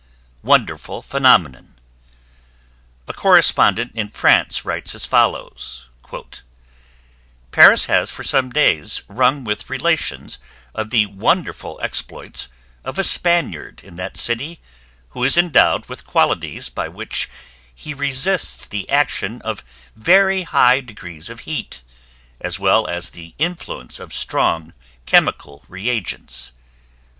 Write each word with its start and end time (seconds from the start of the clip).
WONDERFUL 0.41 1.03
PHENOMENON 1.03 1.75
A 3.07 3.13
correspondent 3.13 3.91
in 3.93 4.09
France 4.09 4.65
writes 4.65 4.95
as 4.95 5.05
follows: 5.05 5.89
"Paris 7.51 7.85
has, 7.85 8.09
for 8.09 8.23
some 8.23 8.49
days, 8.49 9.03
rung 9.07 9.43
with 9.43 9.69
relations 9.69 10.39
of 10.73 10.89
the 10.89 11.05
wonderful 11.05 11.79
exploits 11.83 12.47
of 12.83 12.97
a 12.97 13.03
Spaniard 13.03 13.81
in 13.83 13.95
that 13.97 14.17
city, 14.17 14.59
who 15.09 15.23
is 15.23 15.37
endowed 15.37 15.85
with 15.87 16.03
qualities 16.07 16.67
by 16.69 16.87
which 16.87 17.29
he 17.75 17.93
resists 17.93 18.65
the 18.65 18.89
action 18.89 19.39
of 19.43 19.63
very 19.95 20.41
high 20.41 20.81
degrees 20.81 21.29
of 21.29 21.41
heat, 21.41 21.83
as 22.39 22.57
well 22.59 22.87
as 22.87 23.11
the 23.11 23.35
influence 23.37 23.99
of 23.99 24.15
strong 24.15 24.73
chemical 25.05 25.63
reagents. 25.67 26.53